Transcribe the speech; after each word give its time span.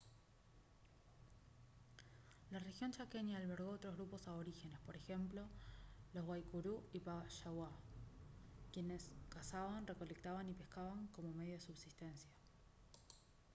la 2.49 2.57
región 2.57 2.89
chaqueña 2.91 3.37
albergó 3.37 3.69
otros 3.69 3.93
grupos 3.97 4.27
aborígenes 4.27 4.79
por 4.79 4.95
ejemplo 4.95 5.43
los 6.15 6.25
guaycurú 6.25 6.81
y 6.91 6.99
payaguá 7.01 7.69
quienes 8.73 9.11
cazaban 9.29 9.85
recolectaban 9.85 10.49
y 10.49 10.53
pescaban 10.53 11.05
como 11.15 11.31
medio 11.35 11.53
de 11.53 11.59
subsistencia 11.59 12.31